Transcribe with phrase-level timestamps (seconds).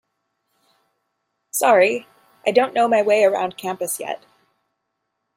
[1.51, 2.07] Sorry,
[2.43, 4.25] I don't know my way around campus yet.